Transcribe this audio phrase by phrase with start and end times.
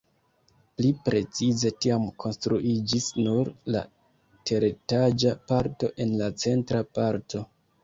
[0.77, 3.83] Pli precize tiam konstruiĝis nur la
[4.51, 7.47] teretaĝa parto en la centra parto.